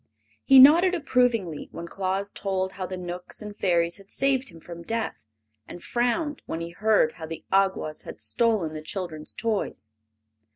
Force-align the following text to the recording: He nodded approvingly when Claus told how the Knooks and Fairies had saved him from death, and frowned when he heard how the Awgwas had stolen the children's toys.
He 0.43 0.57
nodded 0.57 0.95
approvingly 0.95 1.69
when 1.71 1.87
Claus 1.87 2.31
told 2.31 2.71
how 2.71 2.87
the 2.87 2.97
Knooks 2.97 3.39
and 3.39 3.55
Fairies 3.55 3.97
had 3.97 4.09
saved 4.09 4.49
him 4.49 4.59
from 4.59 4.81
death, 4.81 5.25
and 5.67 5.83
frowned 5.83 6.41
when 6.47 6.59
he 6.59 6.71
heard 6.71 7.11
how 7.11 7.27
the 7.27 7.45
Awgwas 7.53 8.01
had 8.01 8.19
stolen 8.19 8.73
the 8.73 8.81
children's 8.81 9.31
toys. 9.31 9.91